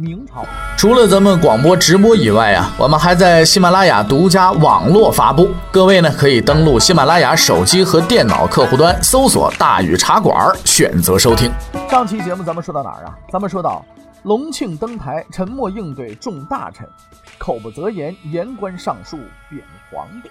[0.00, 0.44] 明朝
[0.78, 5.50] 除了咱们广播直播以外啊，我们还在喜马拉雅独家网络发布。
[5.70, 11.52] 各位呢可以登录喜马拉雅手机和电脑客户端，搜索“大禹茶馆”，选择收听。
[11.90, 13.18] 上期节目咱们说到哪儿啊？
[13.30, 13.84] 咱们说到
[14.22, 16.88] 隆庆登台，沉默应对众大臣，
[17.36, 19.18] 口不择言，言官上书
[19.50, 20.30] 贬皇帝。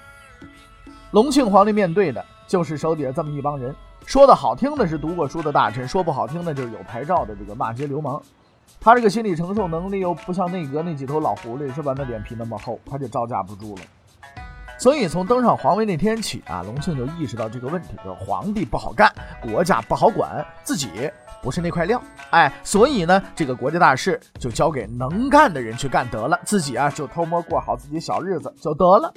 [1.11, 3.75] 隆庆皇帝面对的就是手底下这么一帮人，
[4.05, 8.19] 说的好听的是读过书的大臣，说不好听的就是有牌照的这个骂街流氓。
[8.79, 11.93] 他这个心理承受能力又不像内阁那几头老狐狸是吧？
[11.97, 13.81] 那脸皮那么厚，他就招架不住了。
[14.77, 22.01] 所以从登上皇位那天起啊，隆庆就意识到这个问题：，就皇帝不好干，国家不好管，自己不是那块料。
[22.29, 29.13] 哎，所以呢，这个国家大事就交给能干的人去干得了，自己啊就偷摸过好自己小日子就得了。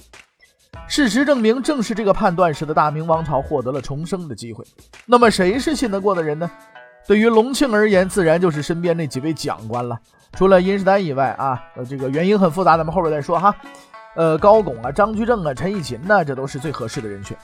[0.88, 4.64] 事实证明，正是这个判断，使得大明王朝获得了重生的机会。
[5.06, 6.50] 那么，谁是信得过的人呢？
[7.06, 9.98] 对于隆庆而言，自然就是身边那几位将官了。
[10.34, 13.54] 除了殷世丹以外啊，呃，这个原因很复杂，咱们后边再说哈。
[14.14, 17.36] 呃，高拱啊、张居正啊、陈义勤呢，这都是最合适的人选。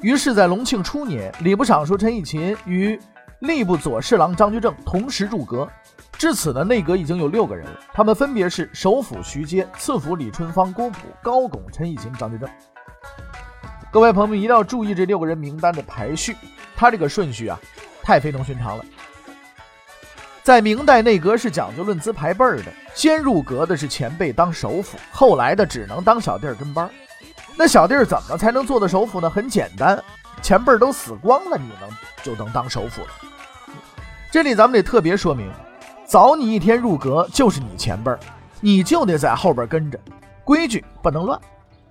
[0.00, 2.98] 于是，在隆庆初年，礼部尚书陈义勤与
[3.40, 5.68] 吏部左侍郎张居正同时入阁。
[6.12, 12.48] 至此呢，内阁已经有六个人了，他们分别是首辅徐阶、次辅李春芳、郭璞、高拱、陈义勤、张居正。
[13.90, 16.36] 各位朋友们一定要注意这六个人名单的排序，
[16.76, 17.58] 他这个顺序啊。
[18.02, 18.84] 太非同寻常了。
[20.42, 22.64] 在明代内阁是讲究论资排辈儿的，
[22.94, 26.90] 先入阁的是前辈当首辅，后来的只能当小弟儿跟班儿。
[27.56, 29.30] 那小弟儿怎么才能做到首辅呢？
[29.30, 30.02] 很简单，
[30.42, 31.88] 前辈儿都死光了，你能
[32.24, 33.08] 就能当首辅了。
[34.32, 35.48] 这里咱们得特别说明，
[36.04, 38.18] 早你一天入阁就是你前辈儿，
[38.60, 40.00] 你就得在后边跟着，
[40.42, 41.38] 规矩不能乱。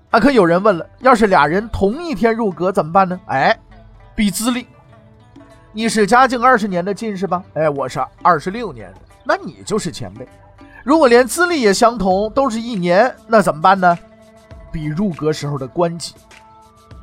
[0.09, 3.17] 啊，可有人问了，要是俩人同一天入阁怎么办呢？
[3.27, 3.57] 哎，
[4.13, 4.67] 比资历。
[5.73, 7.41] 你是嘉靖二十年的进士吧？
[7.53, 10.27] 哎，我是二十六年的，那你就是前辈。
[10.83, 13.97] 如果连资历也相同，都是一年，那怎么办呢？
[14.69, 16.13] 比入阁时候的官级，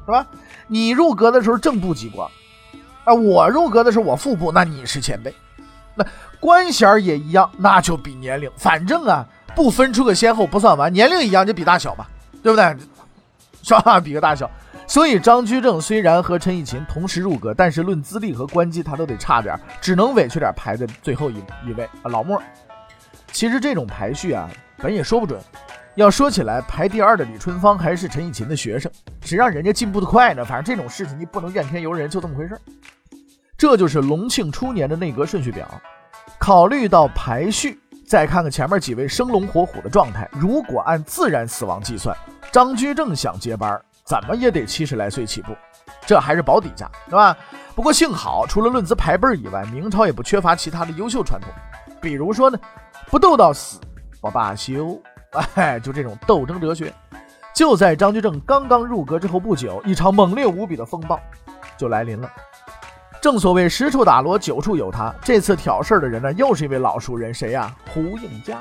[0.04, 0.26] 是吧？
[0.66, 2.28] 你入阁的时候正部级官，
[3.04, 5.34] 啊，我入阁的时候我副部，那你是前辈。
[5.94, 6.04] 那
[6.38, 9.26] 官衔也一样，那就比年龄，反正啊，
[9.56, 12.06] 不分出个先后不算完，年龄一样就比大小吧，
[12.42, 12.76] 对不对？
[13.76, 14.00] 是吧？
[14.00, 14.50] 比个大小。
[14.86, 21.36] 所以张居正虽然和陈以勤同时入阁，但是论资历和官级，他都得差点，只能委屈点排在最后一
[21.66, 22.08] 一位啊。
[22.10, 22.42] 老莫，
[23.30, 25.38] 其实这种排序啊，本也说不准。
[25.94, 28.90] 要说起来，排第二的李春芳还是陈以勤的学生，
[29.20, 30.44] 谁让人家进步的快呢？
[30.44, 32.58] 反正这种事情你不能怨天尤人，就这么回事
[33.58, 35.68] 这就是隆庆初年的内阁顺序表。
[36.38, 37.78] 考虑到排序，
[38.08, 42.16] 再看看前面几位生龙活虎的状态，如果按自然死亡计算，
[42.50, 43.80] 张居正想接班。
[44.04, 45.54] 怎么也得七十来岁起步，
[46.06, 47.36] 这还是保底价，是吧？
[47.74, 51.50] 不过幸好，除了论资排辈以外，明朝也不缺乏其他的优秀传统。
[52.00, 52.58] 比如说呢，
[53.08, 53.78] 不斗到死
[54.22, 54.98] 不罢休，
[55.56, 56.90] 哎，就这种斗争哲学。
[57.54, 61.20] 就在张居正刚刚入阁之后不久，一场猛烈无比的风暴
[61.76, 62.30] 就来临了。
[63.20, 65.14] 正所谓十处打锣，九处有他。
[65.22, 67.74] 这次挑事儿的人呢，又是一位老熟人，谁呀？
[67.92, 68.58] 胡应嘉。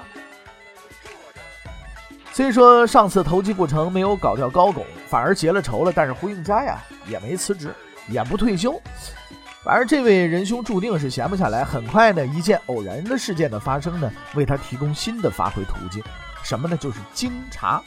[2.33, 7.73] 虽说上次投机不成，没有搞掉高拱，反而结了仇了，但是胡应嘉呀也没辞职，
[8.07, 8.79] 也不退休。
[9.63, 11.63] 反而这位仁兄注定是闲不下来。
[11.63, 16.03] 很快呢，一件偶然的事件的发生呢，为他提供新的发挥途径。
[16.43, 16.77] 什么呢？
[16.77, 17.81] 就是经查。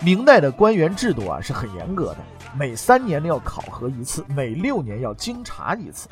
[0.00, 2.18] 明代的官员制度啊是很严格的，
[2.56, 6.08] 每三年呢要考核一次，每六年要京察一次。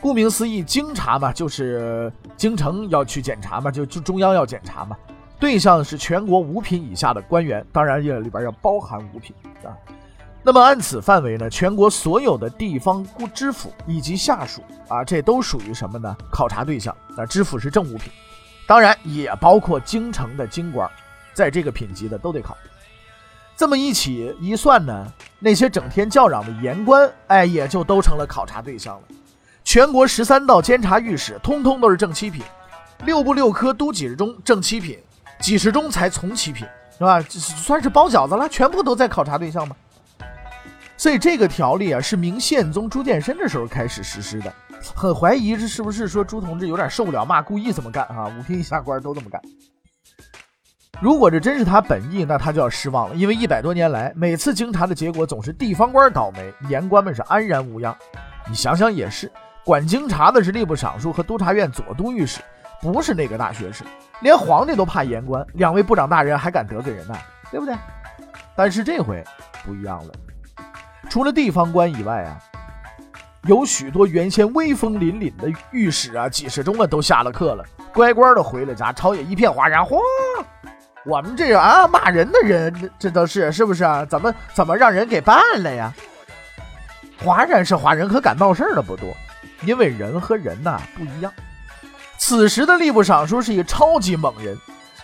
[0.00, 4.96] 顾名思义，京察嘛，就是京城要去检查嘛，就就中央要检查嘛。
[5.40, 9.76] 对象是全国五品以下的官员，当然也里边要包含五品啊。
[10.42, 13.04] 那么按此范围呢，全国所有的地方
[13.34, 16.16] 知府以及下属啊，这都属于什么呢？
[16.30, 16.96] 考察对象。
[17.16, 18.10] 那知府是正五品，
[18.66, 20.88] 当然也包括京城的京官，
[21.34, 22.56] 在这个品级的都得考。
[23.58, 29.02] 这么一起一算呢，那些整天叫嚷的言官，哎，也就都成了考察对象了。
[29.64, 32.40] 全国十三道监察御史，通通都是正七品；
[33.04, 34.96] 六部六科都几十中，正七品。
[35.40, 37.20] 几十中才从七品，是吧？
[37.20, 39.74] 算是包饺子了，全部都在考察对象吗？
[40.96, 44.54] 所以这个条例啊，是明宪宗朱见深的时候开始实施的。
[44.94, 48.32] 很怀疑这是不是说朱同志有点受不了骂，故意这么干啊？
[48.38, 49.42] 五品以下官都这么干。
[51.00, 57.96] 如果这真是他本意，那他就要失望了，因为一百多年来，每次经查的结果总是地方官倒霉，言官们是安然无恙。
[58.48, 59.30] 你想想也是，
[59.64, 62.40] 管经查的是吏部尚书和督察院左都御史，
[62.82, 63.84] 不是那个大学士，
[64.22, 67.14] 连皇帝都怕言官，两位部长大人还敢得罪人呢，
[67.48, 67.76] 对不对？
[68.56, 69.22] 但是这回
[69.64, 70.12] 不一样了，
[71.08, 72.36] 除了地方官以外啊，
[73.44, 80.00] 有许多原先威风凛凛的御史啊、几十中啊都下了课了，乖乖的回了家，朝野一片哗然，嚯！
[81.04, 84.04] 我们这个啊骂人的人，这都是是不是啊？
[84.04, 85.92] 怎么怎么让人给办了呀？
[87.22, 89.16] 华人是华人，可敢闹事儿的不多，
[89.62, 91.32] 因为人和人呐不一样。
[92.18, 94.56] 此时的吏部尚书是一个超级猛人，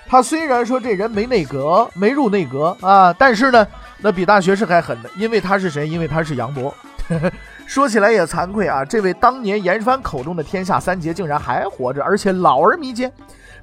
[0.06, 3.66] 他虽然说这人没内阁，没入内阁啊，但是呢，
[3.98, 5.88] 那比大学士还狠的，因为他是谁？
[5.88, 6.74] 因为他是杨博。
[7.66, 13.10] 说起来也惭愧啊，这位当年严世蕃口中的天下三杰竟然还活着，而且老而弥坚。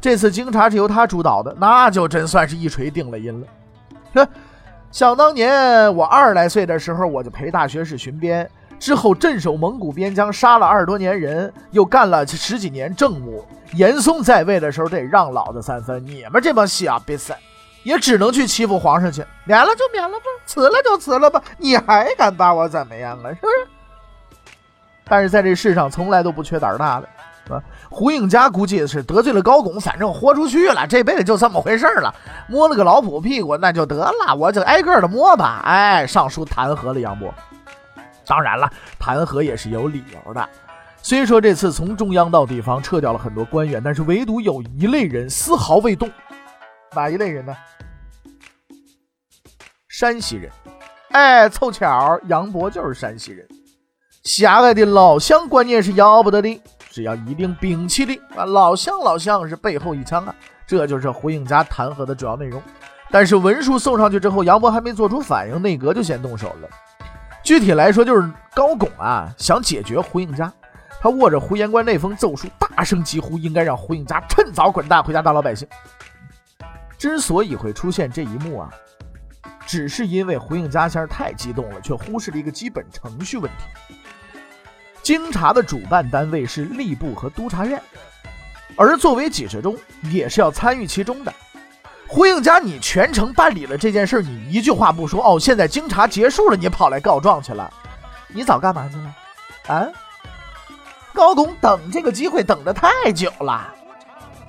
[0.01, 3.47] 这次经查是由他主导的，那就真算是一锤定了音了。
[4.15, 4.27] 哼，
[4.91, 8.49] 想当年我二十来岁的时候，我就陪大学士巡边，
[8.79, 13.45] 之后镇守蒙古边疆，杀了二十多年人，又干了十几年政务。
[13.75, 17.37] 严嵩在位的时候得让老子三分，你们这帮小瘪三，
[17.83, 23.29] 也只能去欺负皇上去，免了就免了吧，辞了就辞了吧，你还敢把我怎么样啊？
[23.29, 24.51] 是不是？
[25.05, 27.07] 但是在这世上从来都不缺胆大的。
[27.49, 32.13] 啊，胡应嘉估计是得罪了高拱，反正豁出去了，这辈子就这么回事了。
[32.47, 35.61] 摸了个老虎屁股，那就得了，我就挨个的摸吧。
[35.65, 37.33] 哎，上书弹劾了杨波。
[38.25, 40.49] 当然了，弹劾也是有理由的。
[41.01, 46.09] 虽说这次从中央到地方撤掉了很多官员，但是唯独有一类人丝毫未动。
[46.95, 47.55] 哪一类人呢？
[49.89, 50.49] 山西人。
[51.09, 53.45] 哎，凑巧，杨博就是山西人。
[54.23, 56.61] 狭隘的老乡观念是要不得的。
[56.91, 58.43] 只要一定摒弃力啊！
[58.43, 60.35] 老乡，老乡是背后一枪啊！
[60.67, 62.61] 这就是胡应嘉弹劾的主要内容。
[63.09, 66.69] 但是文书送上去之后，杨博还没做出反应，内阁就先动手了。
[67.41, 70.51] 具体来说，就是高拱啊想解决胡应嘉，
[70.99, 75.65] 他握着胡言官那封奏书，大声疾呼，应该让胡应嘉趁早滚蛋回家当老百姓。
[76.97, 78.69] 之所以会出现这一幕啊，
[79.65, 83.95] 只是因为胡应嘉先生太激动了，却忽视了一个基本程序问题。
[85.11, 87.81] 经查的主办单位是吏部和督察院，
[88.77, 91.33] 而作为解释中也是要参与其中的。
[92.07, 95.37] 胡应嘉，你全程办理了这件事，你一句话不说哦。
[95.37, 97.69] 现在经查结束了，你跑来告状去了，
[98.29, 99.75] 你早干嘛去了？
[99.75, 99.85] 啊？
[101.13, 103.67] 高拱等这个机会等得太久了，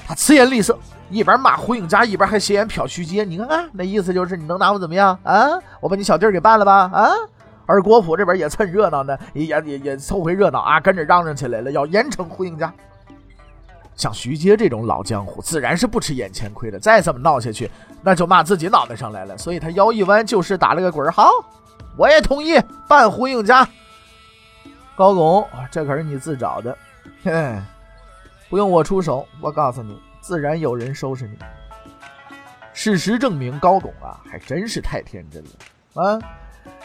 [0.07, 0.79] 他慈颜厉色，
[1.11, 3.25] 一边骂胡应嘉，一边还斜眼瞟徐阶。
[3.25, 5.59] 你看看，那意思就是你能拿我怎么样啊？
[5.81, 6.89] 我把你小弟儿给办了吧？
[6.95, 7.11] 啊？
[7.73, 12.71] 而国府这边也蹭热闹呢，也也也凑回热闹啊，跟着嚷嚷起来了，要严惩胡应嘉。
[13.97, 16.79] 像徐阶这种老江湖，自然是不吃眼前亏的。
[16.79, 17.71] 再这么闹下去，
[18.03, 19.39] 那就骂自己脑袋上来了。
[19.39, 21.31] 所以他腰一弯，就是打了个滚儿好，
[21.97, 23.67] 我也同意办胡应嘉。
[24.95, 26.77] 高拱，这可是你自找的，
[27.23, 27.59] 嘿，
[28.51, 29.27] 不用我出手。
[29.41, 31.39] 我告诉你，自然有人收拾你。
[32.75, 36.19] 事实证明，高拱啊，还真是太天真了啊。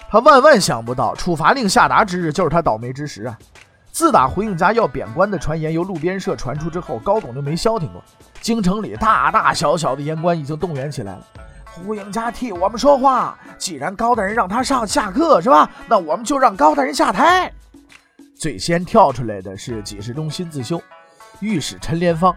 [0.09, 3.37] 他万万想不到，处罚令下达之日就是他倒霉之时啊！
[3.91, 8.01] 自打胡应嘉要贬官的传言由路边社传出之后，高董就没消停过。
[8.39, 11.27] 京城里大大小小的言官已经动员起来了。
[11.65, 15.69] 胡应嘉替我们说话，既然高大人让他上下课是吧？
[15.87, 17.51] 那我们就让高大人下台。
[18.35, 20.81] 最先跳出来的是几十中心自修、
[21.39, 22.33] 御史陈连芳，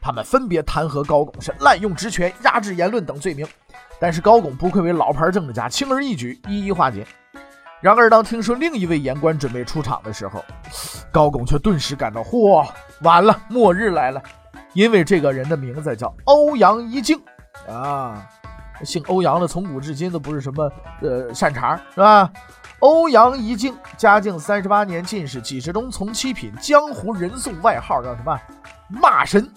[0.00, 3.46] 他们分别弹劾高拱是滥用职权、压制言论等罪名。
[4.02, 7.06] 但是高拱不愧为老牌政治家，轻而易举一一化解。
[7.80, 10.44] 然而，当听说另一位言官准备出场的时候，
[11.12, 12.68] 高拱却顿时感到：嚯，
[13.02, 14.20] 完了，末日来了！
[14.72, 17.16] 因为这个人的名字叫欧阳一敬
[17.68, 18.28] 啊，
[18.82, 20.68] 姓欧阳的从古至今都不是什么
[21.00, 22.28] 呃善茬，是吧？
[22.80, 28.36] 欧阳一敬，嘉靖三十八年进士，几十中从七品，江湖人送外号叫什么？
[28.88, 29.48] 骂神。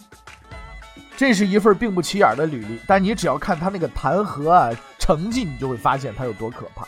[1.18, 4.70] 这是一份并不起眼的履历，但你只要看他那个弹劾啊
[5.00, 6.86] 成绩，你就会发现他有多可怕。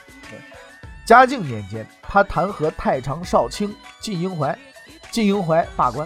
[1.06, 4.58] 嘉靖年间，他弹劾太常少卿靳英怀，
[5.10, 6.06] 靳英怀罢官；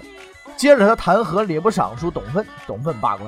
[0.56, 3.28] 接着他弹劾礼部尚书董奋，董奋罢官；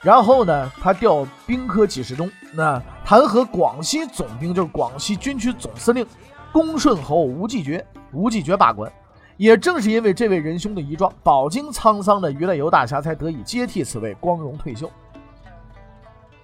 [0.00, 6.06] 然后呢，他调兵科给事中，那弹劾广西总兵，就是广西军区总司令
[6.50, 8.90] 恭顺侯吴继爵，吴继爵罢官。
[9.36, 14.90] 也正是因为这位仁兄的遗状，饱经沧桑的于大猷大侠才得以接替此位，光荣退休。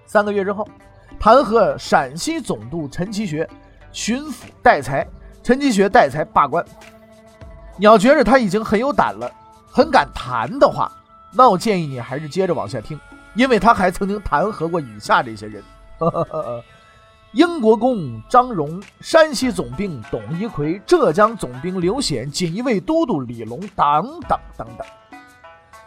[0.07, 0.69] 三个月之后，
[1.19, 3.49] 弹劾陕西总督陈其学、
[3.93, 5.07] 巡抚戴才，
[5.43, 6.65] 陈其学、戴才罢官。
[7.79, 9.31] 你要觉着他已经很有胆了，
[9.71, 10.93] 很敢弹的话，
[11.33, 12.99] 那我建议你还是接着往下听。
[13.35, 15.63] 因为他还曾经弹劾过以下这些人：
[17.33, 24.87] 英国公张荣、山西总兵董一奎、浙江总兵刘显、锦衣卫都督李龙等等等等。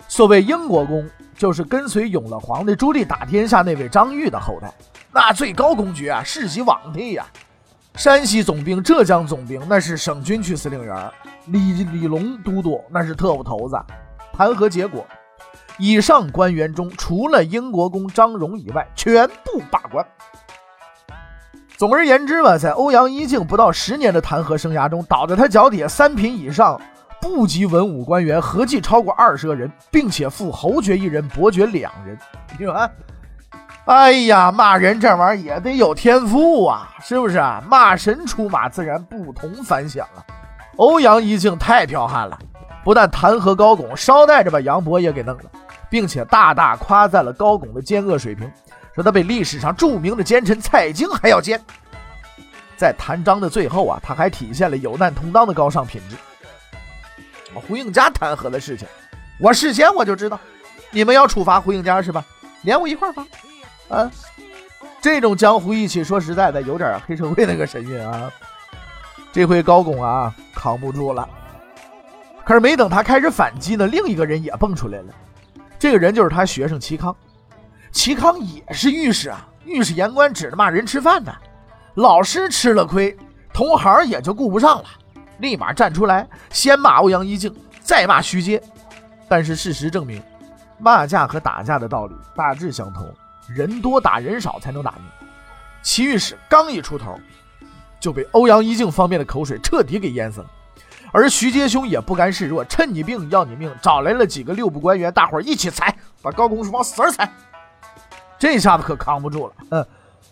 [0.08, 4.74] 所谓英国公，就是跟随永乐皇帝朱棣打天下那位张玉的后代，
[5.12, 7.24] 那最高公爵啊，世袭罔替呀。
[7.94, 10.96] 山西总兵、浙江总兵，那是省军区司令员；
[11.46, 13.78] 李李龙都督，那是特务头子。
[14.34, 15.06] 弹劾结果，
[15.78, 20.04] 以上官员中，除了英国公张荣以外，全部罢官。
[21.78, 26.80] 总而言之吧，在欧阳一静不到十年的弹劾生涯中，倒在他脚底下三品以上
[27.20, 32.18] 部级文武官员合计超过二十个人，并且副侯爵一人，伯爵两人。
[32.58, 32.90] 你说，
[33.86, 37.62] 哎呀，骂人这玩意儿也得有天赋啊，是不是啊？
[37.70, 40.24] 骂神出马，自然不同凡响啊。
[40.78, 42.40] 欧阳一静太彪悍了，
[42.84, 45.44] 不但弹劾高拱，捎带着把杨博也给弄了，
[45.90, 48.50] 并且大大夸赞了高拱的奸恶水平。
[48.96, 51.62] 说他比历史上著名的奸臣蔡京还要奸，
[52.78, 56.16] 在弹章的最后啊，他还体现了有难同当的高尚品质。
[57.54, 58.88] 胡应嘉弹劾的事情，
[59.38, 60.40] 我事先我就知道，
[60.92, 62.26] 你们要处罚胡应嘉是吧？
[62.62, 63.26] 连我一块罚。
[63.90, 64.10] 啊，
[65.02, 68.32] 这种江湖义气，说实在的，有点黑社会那个神韵啊。
[69.32, 71.28] 这回高拱啊，扛不住了。
[72.46, 75.14] 可是没等他开始反击呢，另一个人也蹦出来了。
[75.78, 77.14] 这个人就是他学生齐康。
[77.96, 81.34] 齐康也是御史啊，御史言官指着骂人吃饭呢。
[81.96, 83.18] 老师吃了亏，
[83.54, 84.86] 同行也就顾不上了，
[85.40, 88.62] 立马站出来，先骂欧阳一静，再骂徐阶。
[89.30, 90.22] 但是事实证明，
[90.78, 93.10] 骂架和打架的道理大致相同，
[93.48, 95.28] 人多打人少才能打赢。
[95.82, 97.18] 齐御史刚一出头，
[97.98, 100.52] 就被欧阳一静方面的口水彻底给淹死了。
[101.14, 107.32] 而徐阶兄也不甘示弱，趁你病要你命，找来了几个六部官员，大伙儿一起踩，把高公叔往死儿踩。
[108.38, 109.54] 这下子可扛不住了。
[109.72, 109.86] 嗯，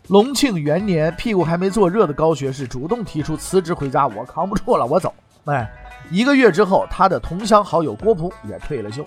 [0.07, 5.13] 隆庆元年，屁股还没坐热的高学士主动提出辞职回家，我扛不住了，我走。
[5.45, 5.69] 哎，
[6.09, 9.05] 一个月之后，他的同乡好友郭璞也退了休。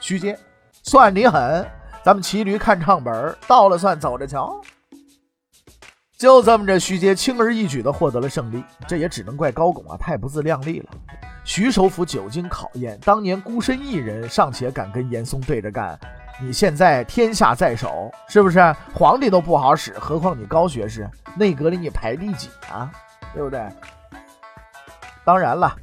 [0.00, 0.38] 徐阶，
[0.82, 1.66] 算你狠，
[2.02, 4.60] 咱们骑驴看唱本，到了算走着瞧。
[6.18, 8.62] 就这么着，徐阶轻而易举地获得了胜利。
[8.86, 10.90] 这也只能怪高拱啊，太不自量力了。
[11.44, 15.98] 徐首府久经考验，当年孤身一人尚且敢跟严嵩对着干。
[16.40, 18.60] 你现在天下在手，是不是？
[18.94, 22.90] 皇帝都不好使，何况你高学士，内阁里你排第几啊？
[23.34, 23.64] 对不对？
[25.24, 25.76] 当然了，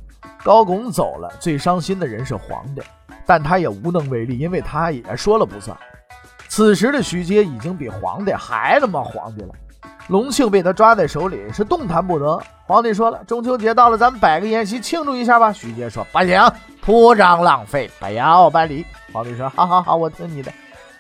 [0.44, 2.82] 高拱走了，最伤心的人是皇帝，
[3.26, 5.78] 但他也无能为力，因为他也说了不算。
[6.50, 9.54] 此时的徐阶已经比皇帝还他妈皇帝了，
[10.10, 12.42] 隆庆被他抓在手里，是动弹不得。
[12.66, 15.54] 皇帝说了，中秋节到了，咱们摆个宴席庆祝一下吧。
[15.54, 16.42] 徐阶说不行，
[16.82, 18.84] 铺张浪费，不要办理。
[19.14, 20.52] 皇帝说：“好好好，我听你的。”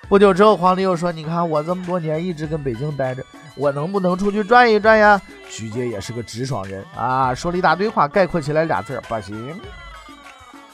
[0.07, 3.23] 不久之后，皇帝又说：“你看我这么多年一直跟北京待着，
[3.55, 9.59] 我能不能出去转一转呀？”徐阶也是个直爽人啊，说了一大堆话，概括起来俩字儿：不行。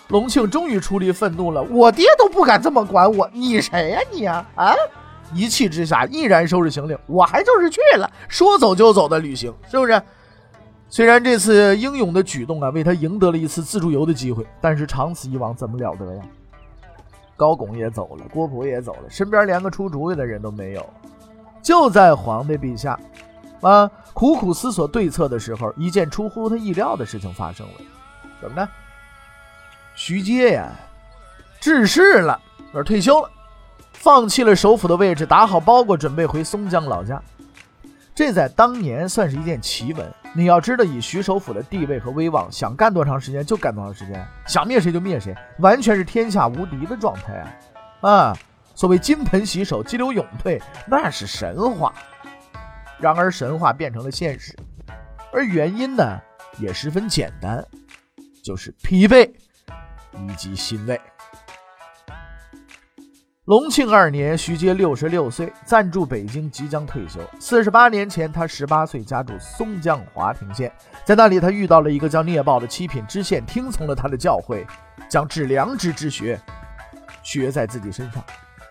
[0.09, 4.75] 隆庆终于出离愤怒了：“我爹都不敢这么管我，你谁呀你啊？”啊！
[5.35, 10.01] 一气之下，毅然收拾行李，我还就是去了，说走就走的旅行，是不是？
[10.87, 16.23] 虽然这次英勇的举动啊，为他赢得了一次自助游的机会，但是长此以往，怎么了得呀？
[17.35, 20.89] 高拱也走了，郭璞也走了，身边连个出主意的人都没有。
[21.61, 22.97] 就在皇帝陛下
[23.61, 27.73] 啊苦苦思索对策的时候，一件出乎他意料的事情发生了。
[28.39, 28.69] 怎么呢？
[29.95, 30.71] 徐阶呀，
[31.59, 32.39] 致仕了，
[32.73, 33.29] 而退休了，
[34.05, 37.19] 放弃了首辅的位置，打好包裹，准备回松江老家。
[38.13, 40.13] 这在当年算是一件奇闻。
[40.35, 47.33] 你要知道，以徐首府的地位和威望，想干多长时间就干多长时间，想灭谁就灭谁，完全是天下无敌的状态
[48.01, 48.11] 啊！
[48.11, 48.37] 啊，
[48.75, 51.91] 所谓金盆洗手、激流勇退，那是神话。
[52.99, 54.55] 然而，神话变成了现实，
[55.33, 56.19] 而原因呢，
[56.59, 57.65] 也十分简单，
[58.43, 59.27] 就是疲惫
[60.29, 61.01] 以及欣慰。
[63.45, 67.19] 隆庆二年，徐阶六十六岁，暂住北京，即将退休。
[67.39, 70.73] 四十八年前，他十八岁，家住松江华亭县，
[71.03, 74.65] 在那里，他遇到了一个叫聂豹的七品知县，听从了他的教诲，
[75.07, 76.41] 将致良知之学
[77.21, 78.23] 学在自己身上。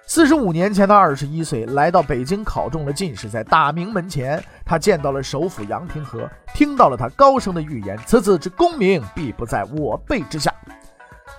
[0.09, 10.53] 四十五年前，他二十一岁，来到北京考中了进士，在大明门前，他见到了首辅杨廷和，听到了他高声的预言：“此子之功名，必不在我辈之下。”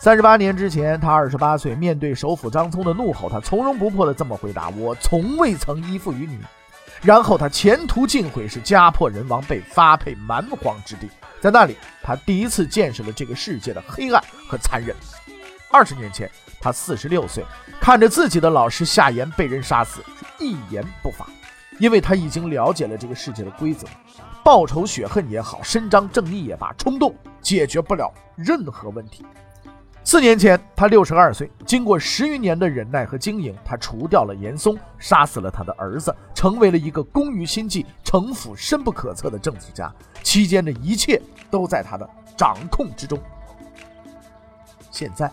[0.06, 6.38] 三十八年之前，他二十八岁，面对首辅张聪的怒吼，他从容不迫地这么回答：“我从未曾依附于你。”
[7.02, 11.10] 然后他前途尽毁，是家破人亡，被发配蛮荒之地。
[11.42, 14.96] 在那里，他第一次见识了这个世界的黑暗和残忍。
[15.72, 16.30] 二十年前，
[16.62, 17.44] 他四十六岁，
[17.82, 20.06] 看着自己的老师夏言被人杀死，
[20.40, 21.26] 一言不发，
[21.80, 23.88] 因为他已经了解了这个世界的规则。
[24.44, 29.26] 报仇雪恨也好，伸张正义也罢，冲动解决不了任何问题。
[30.08, 39.92] 四年前，他六十二岁，经过十余年的忍耐和经营，他除掉了严嵩，杀死了他的儿子，成为了一个工于心计、城府深不可测的政治家。
[40.22, 41.20] 期间的一切
[41.50, 42.08] 都在他的
[42.38, 43.20] 掌控之中。
[44.92, 45.30] 现在，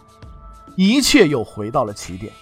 [0.75, 2.33] 一切又回到了起点。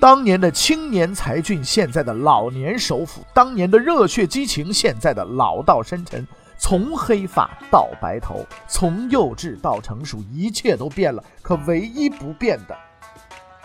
[0.00, 6.26] 当年的青年才俊，现在的老年首辅；当年的热血激情，现在的老道深沉。
[6.60, 11.24] 从黑发到白头，从幼稚到成熟，一切都变了。
[11.40, 12.76] 可唯一不变的，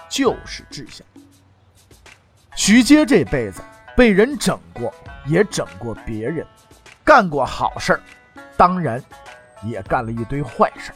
[0.09, 1.05] 就是志向。
[2.55, 3.61] 徐阶这辈子
[3.97, 4.93] 被人整过，
[5.27, 6.47] 也整过别人，
[7.03, 8.01] 干过好事儿，
[8.55, 9.03] 当然
[9.61, 10.95] 也干了一堆坏事儿。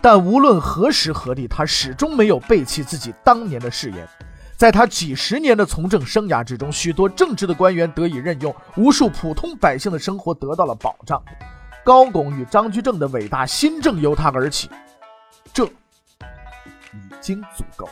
[0.00, 4.08] 但无论何时何地，他始终没有背弃自己当年的誓言。
[4.56, 11.22] 在他几十年的从政生涯之中，许多正直的官员得以任用，无数普通百姓的生活得到了保障。
[11.84, 14.70] 高拱与张居正的伟大新政由他而起，
[15.52, 15.70] 这已
[17.20, 17.86] 经足够。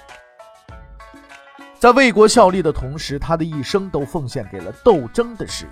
[1.79, 5.71] 在为国效力的同时，他的一生都奉献给了斗争的事业。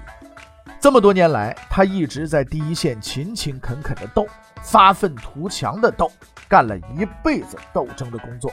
[0.78, 4.26] 这么多年来，他一直在第一线勤勤恳恳的斗，
[4.62, 6.12] 发愤图强的斗，
[6.48, 8.52] 干了一辈子斗争的工作。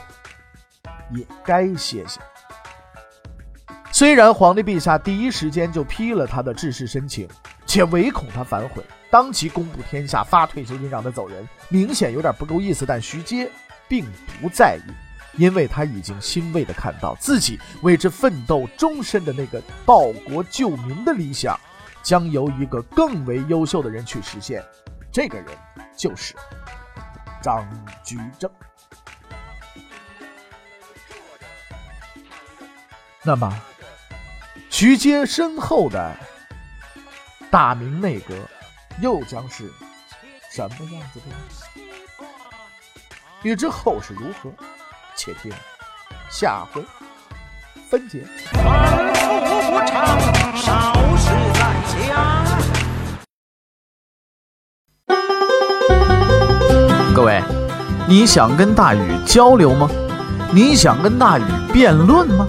[1.14, 2.20] 也该歇歇。
[3.92, 7.28] 虽然皇帝陛下第一时间就批了他的致仕申请，
[7.66, 12.86] 且唯恐他反悔，当即公布天下，发退休金让他走人，明显有点不够意思。
[12.86, 13.50] 但徐阶
[13.88, 14.06] 并
[14.40, 21.58] 不在意，因为他已经欣慰地看到自己为之奋斗终身的那个报国救民的理想，
[22.02, 24.64] 将由一个更为优秀的人去实现。
[25.12, 25.48] 这个人
[25.96, 26.34] 就是
[27.42, 27.68] 张
[28.04, 28.48] 居正。
[33.22, 33.52] 那么，
[34.70, 36.16] 徐阶身后的
[37.50, 38.34] 大明内阁
[39.02, 39.70] 又将是
[40.50, 41.84] 什么样子的？
[43.42, 44.50] 欲知后事如何，
[45.14, 45.52] 且听
[46.30, 46.82] 下回
[47.90, 48.26] 分解。
[57.14, 57.42] 各位，
[58.08, 59.90] 你想跟大禹交流吗？
[60.54, 62.48] 你想跟大禹辩论吗？